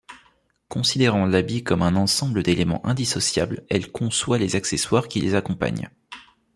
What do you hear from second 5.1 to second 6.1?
les accompagnent.